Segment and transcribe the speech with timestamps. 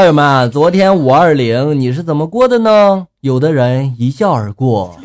[0.00, 3.06] 朋友们，昨天五二零你是怎么过的呢？
[3.20, 4.96] 有的人一笑而过，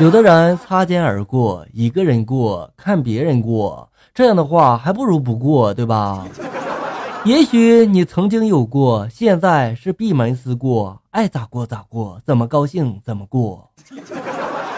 [0.00, 6.26] 有的人擦肩而过，一个人过，看别人过，这样的话还不如不过，对吧？
[7.24, 13.70] 也许你曾经有过，现在是闭门思过，爱咋过咋过，怎么高兴怎么过。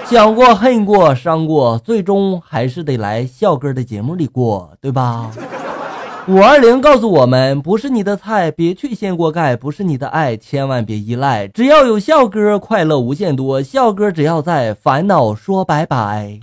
[0.05, 5.31] 想过、恨过、伤过，最终还是得来笑哥的节目里过，对吧？
[6.31, 11.49] 五二零告诉我们，不是你的菜，别去掀锅盖；不是你的爱，千万别依赖。
[11.49, 13.61] 只要有笑哥，快乐无限多。
[13.61, 16.39] 笑哥只要在，烦恼说拜拜。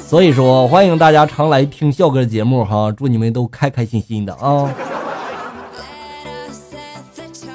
[0.00, 4.68] 所以说，欢迎大家常来听笑哥的节目哈，祝你们都开开心心的啊！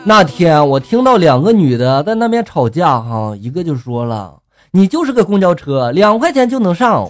[0.05, 4.37] 那天我听到两个女的在那边吵架哈，一个就说了
[4.71, 7.09] ：“你就是个公交车，两块钱就能上。”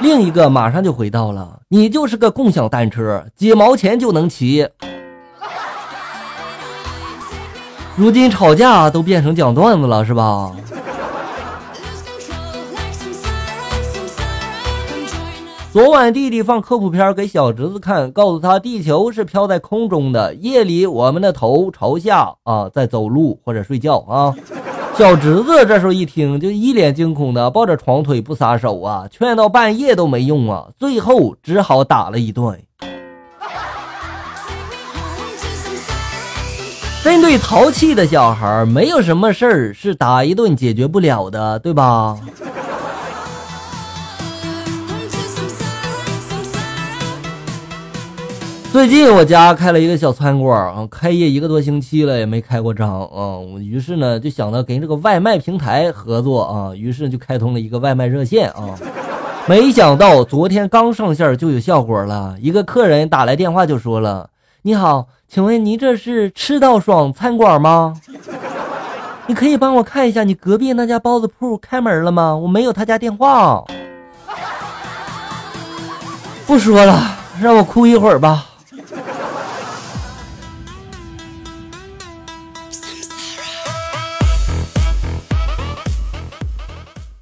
[0.00, 4.66] 另一个马上就回到了：“你就是个共享单车，几毛钱就能骑。”
[7.96, 10.52] 如今吵架都变成讲段子了，是吧？
[15.72, 20.34] 昨晚弟弟放科普片给小侄子看，告诉他地球是飘在空中的。
[20.34, 24.34] 夜里我们的头朝下啊，在走路或者睡觉啊。
[25.00, 32.62] 小侄子这时候一听，就一脸惊恐的抱着床腿不撒手啊，劝到半夜都没用啊，最后只好打了一顿。
[37.02, 42.18] 针对淘气的小孩，没有什么事儿是打一顿解决不了的，对吧？
[48.72, 53.36] 最近我家开了一个小餐馆啊，开业一个多星期了也没开过张啊。
[53.36, 58.78] 我于是呢就想到跟这个外卖平台合作啊，于是就开通了一个外卖热线啊。
[59.48, 64.30] 没想到昨天刚上线就有效果了，一个客人打来电话就说了
[64.62, 67.94] ：“你好，请问您这是吃到爽餐馆吗？
[69.26, 72.36] 你可以帮我看一下你隔壁那家包子铺开门了吗？
[72.36, 73.64] 我没有他家电话。”
[76.46, 78.46] 不说了，让我哭一会儿吧。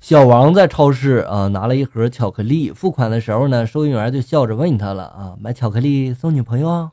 [0.08, 6.90] 小王在超市啊拿了一盒巧克力，付款的时候呢，收银员就笑着问他了啊，买巧克力送女朋友啊？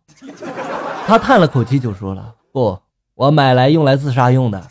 [1.08, 2.78] 他叹了口气就说了，不，
[3.16, 4.62] 我买来用来自杀用的。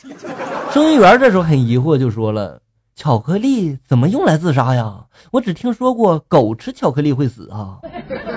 [0.72, 2.60] 收银员这时候很疑惑就说了，
[2.94, 4.94] 巧克力怎么用来自杀呀？
[5.32, 7.78] 我只听说过狗吃巧克力会死啊。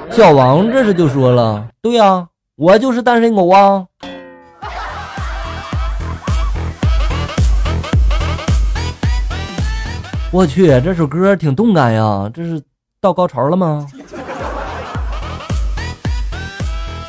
[0.09, 3.85] 小王这时就说了，对呀，我就是单身狗啊。
[10.31, 12.61] 我去，这首歌挺动感呀，这是
[12.99, 13.87] 到高潮了吗？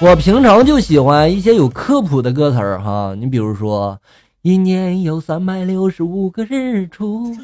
[0.00, 3.98] 我平常就喜欢一些有科普的歌词儿哈，你比如说
[4.42, 7.36] “一年有三百六十五个日出”，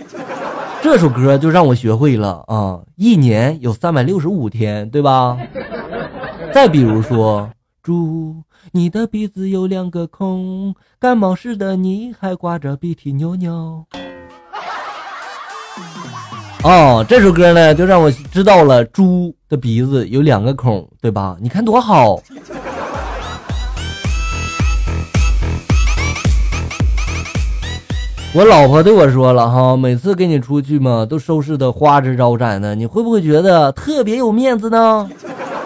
[0.81, 5.37] 这首歌就让我学会了啊，一年有三百六十五天，对吧？
[6.55, 7.51] 再比如说
[7.83, 8.37] “猪，
[8.71, 13.85] 你的鼻子有两个孔，感冒时的你还挂着鼻涕尿尿”。
[16.65, 21.37] 哦，这首歌呢，就让我知道了猪的鼻子有两个孔，对吧？
[21.39, 22.19] 你看多好。
[28.33, 35.07] 我老婆对我说了哈，每次跟你出去嘛，都收拾的花枝招展的，你会不会觉得特别有面子呢？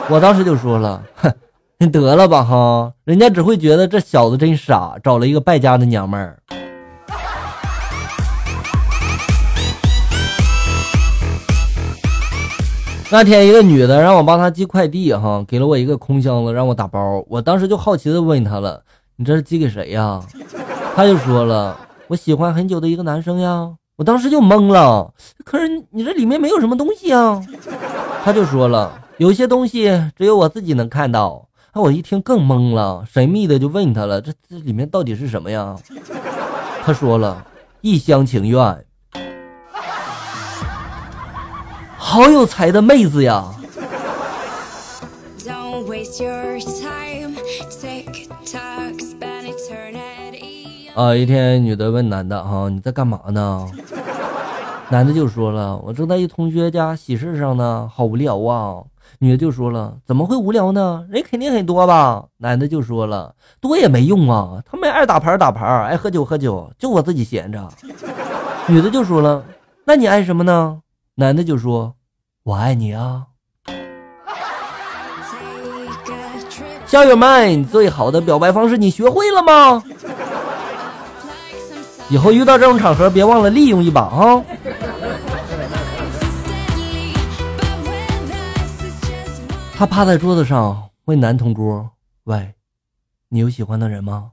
[0.08, 1.32] 我当时就说了，哼，
[1.78, 6.40] 你得了吧哈，人家只会觉得这小子真傻，找了一个败家的娘们儿。
[13.10, 17.24] 那天一个女的让我帮她寄快递，哈，给了我一个空箱子，让我打包。
[17.28, 18.82] 我当时就好奇的问她了
[19.16, 20.20] ：“你这是寄给谁呀？”
[20.94, 25.12] 她就说了：“我喜欢很久的一个男生呀。”我当时就懵了。
[25.44, 27.42] 可是你这里面没有什么东西啊？
[28.22, 35.74] 她就说了：“有些东西只有我自己能看到。”那，我一听更懵了，神秘的就问她了：“这这里面到底是什么呀？”
[36.84, 37.46] 她说了
[37.80, 38.84] ：“一厢情愿。”
[42.00, 43.44] 好有才的妹子呀！
[50.94, 53.68] 啊，一天女的问男的：“哈，你在干嘛呢？”
[54.90, 58.82] 男的就说了：“我正在一同学家喜事上呢，好无聊啊。”
[59.20, 61.04] 女的就说了：“怎么会无聊呢？
[61.10, 67.68] 人肯定很多吧？”男的就说了：“多也没用啊，他们爱打牌打牌，爱喝酒喝酒，就我自己闲着。”
[68.66, 69.44] 女的就说了
[69.84, 70.80] ：“那你爱什么呢？”
[71.20, 71.96] 男的就说。
[72.44, 73.26] 我爱你啊。
[76.86, 79.82] 校友们，最好的表白方式你学会了吗？
[82.08, 84.44] 以后遇到这种场合，别忘了利用一把啊！
[89.76, 91.90] 他趴在桌子上问男同桌
[92.24, 92.54] ：“喂，
[93.28, 94.30] 你有喜欢的人吗？”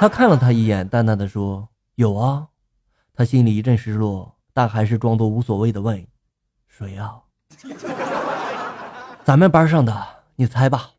[0.00, 2.48] 他看了他一眼，淡淡的说：“有啊。”
[3.14, 6.06] 他心里一阵失落，但还是装作无所谓的问
[6.66, 7.12] ：“谁呀？”
[9.24, 10.06] 咱们班上的，
[10.36, 10.90] 你猜吧。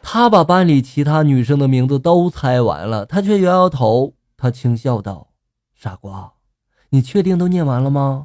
[0.00, 4.14] 他把班里其他女生的名字都猜完了，他却摇摇头。
[4.36, 5.28] 他轻笑道
[5.74, 6.32] ：“傻瓜，
[6.90, 8.24] 你确定都念完了吗？”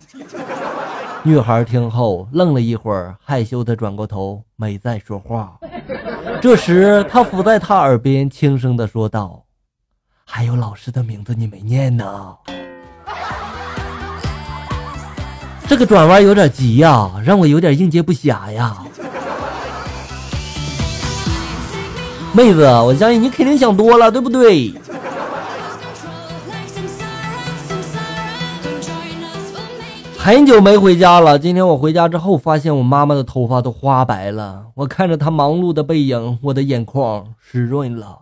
[1.25, 5.57] 女孩听后愣了一会儿，害羞的转过头，没再说话。
[6.41, 9.45] 这时，他伏在他耳边轻声的说道
[10.25, 12.37] ：“还有老师的名字你没念呢。”
[15.73, 18.77] 这个转弯有点急呀，让我有点应接不暇呀。
[22.31, 24.71] 妹子，我相信你肯定想多了，对不对？
[30.15, 34.65] 很久没回家了，今天我回家之后，发现我妈妈的头发都花白了。
[34.75, 38.19] 我看着她忙碌的背影，我的眼眶湿润了。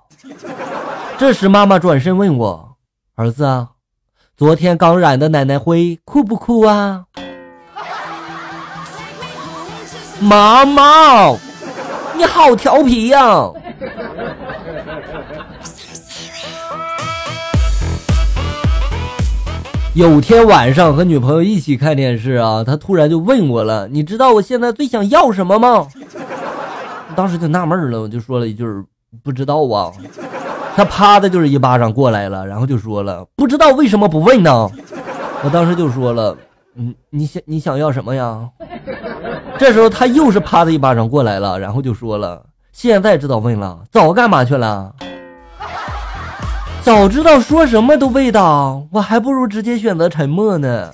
[1.18, 2.77] 这时，妈妈转身问我
[3.15, 3.68] ：“儿子，
[4.38, 7.03] 昨天刚染的奶奶灰酷不酷啊？”
[10.22, 11.32] 妈妈，
[12.16, 13.50] 你好调皮呀！
[19.96, 25.88] 有天晚上和女朋友一起看电视啊，她突然就问我了：“你知道我现在最想要什么吗？”
[27.16, 28.64] 当时就纳闷了，我就说了一句
[29.24, 29.92] ：“不知道啊。”
[30.78, 34.70] 她啪的就是一巴掌过来了，然后就说了：“不知道为什么不问呢？”
[35.44, 36.38] 我当时就说了
[36.78, 38.48] ：“嗯，你想你想要什么呀？”
[39.62, 42.42] 这时候他又是啪的一巴掌过来了，然后就说了
[42.74, 44.92] ：“现在知道问了，早干嘛去了？”
[46.81, 50.90] 早知道说什么都味道，我还不如直接选择沉默呢。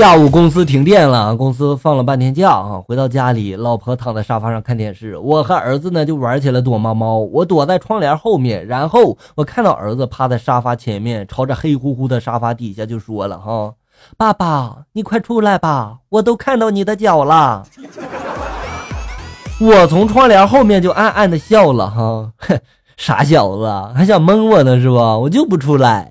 [0.00, 2.82] 下午公司停电了，公司放了半天假啊。
[2.88, 7.18] 回到家里，老婆躺在沙发上看电视，我和儿子呢就玩起了躲猫猫。
[7.18, 13.74] 我躲在窗帘后面，然后我看到儿子趴在沙发前面，朝着黑乎乎的沙发底下就说了：“哈，
[14.16, 17.64] 爸爸，你快出来吧，我都看到你的脚了。”
[19.60, 22.58] 我从窗帘后面就暗暗的笑了哈，哼，
[22.96, 25.18] 傻小子，还想蒙我呢是吧？
[25.18, 26.10] 我就不出来。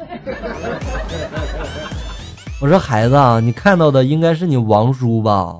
[2.61, 5.57] 我说孩子啊，你看到的应该是你王叔吧？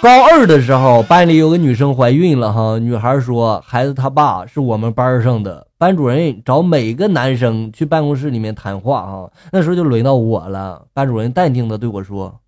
[0.00, 5.66] 高二的时候，班里有个女生怀孕了哈，女孩说孩子他爸是我们班上的。
[5.76, 10.86] 班主任找每个男生去办公室里面谈话啊，那时候就轮到我了。
[10.94, 12.40] 班主任淡定的对我说：“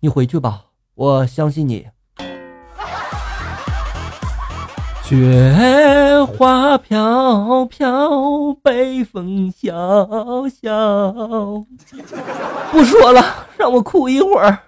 [0.00, 0.62] 你回去吧，
[0.96, 1.86] 我相信你。”
[5.08, 9.68] 雪花飘飘，北风萧
[10.48, 11.12] 萧。
[12.72, 14.58] 不说了，让我哭一会儿。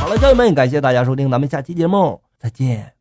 [0.00, 2.95] 好了，家人们，感谢大家收听，咱们下期节目再见。